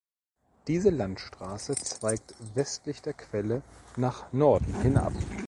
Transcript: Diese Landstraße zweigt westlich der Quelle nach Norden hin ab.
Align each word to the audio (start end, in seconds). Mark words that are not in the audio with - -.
Diese 0.65 0.89
Landstraße 0.89 1.75
zweigt 1.75 2.33
westlich 2.55 3.03
der 3.03 3.13
Quelle 3.13 3.61
nach 3.97 4.33
Norden 4.33 4.81
hin 4.81 4.97
ab. 4.97 5.13